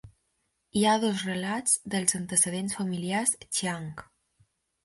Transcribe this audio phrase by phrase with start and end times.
[0.79, 3.89] Hi ha dos relats dels antecedents familiars Xiang.